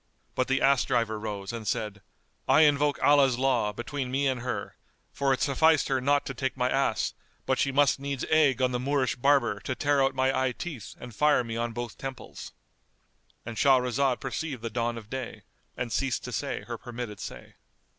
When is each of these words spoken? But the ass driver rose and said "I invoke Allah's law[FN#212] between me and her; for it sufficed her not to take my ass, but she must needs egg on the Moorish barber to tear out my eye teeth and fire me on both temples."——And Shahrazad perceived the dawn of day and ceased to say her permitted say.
But 0.33 0.47
the 0.47 0.63
ass 0.63 0.83
driver 0.83 1.19
rose 1.19 1.53
and 1.53 1.67
said 1.67 2.01
"I 2.47 2.61
invoke 2.61 2.97
Allah's 3.03 3.37
law[FN#212] 3.37 3.75
between 3.75 4.09
me 4.09 4.25
and 4.25 4.41
her; 4.41 4.75
for 5.13 5.31
it 5.31 5.41
sufficed 5.43 5.89
her 5.89 6.01
not 6.01 6.25
to 6.25 6.33
take 6.33 6.57
my 6.57 6.71
ass, 6.71 7.13
but 7.45 7.59
she 7.59 7.71
must 7.71 7.99
needs 7.99 8.25
egg 8.31 8.63
on 8.63 8.71
the 8.71 8.79
Moorish 8.79 9.15
barber 9.17 9.59
to 9.59 9.75
tear 9.75 10.01
out 10.01 10.15
my 10.15 10.35
eye 10.35 10.53
teeth 10.53 10.95
and 10.99 11.13
fire 11.13 11.43
me 11.43 11.55
on 11.55 11.71
both 11.71 11.99
temples."——And 11.99 13.57
Shahrazad 13.57 14.19
perceived 14.19 14.63
the 14.63 14.71
dawn 14.71 14.97
of 14.97 15.07
day 15.07 15.43
and 15.77 15.93
ceased 15.93 16.23
to 16.23 16.31
say 16.31 16.63
her 16.63 16.79
permitted 16.79 17.19
say. 17.19 17.53